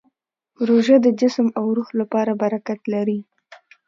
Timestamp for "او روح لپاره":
1.59-2.31